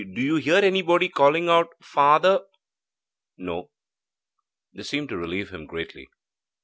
[0.15, 2.41] Do you hear anybody calling out "Father"?'
[3.37, 3.69] 'No.'
[4.73, 6.09] This seemed to relieve him greatly.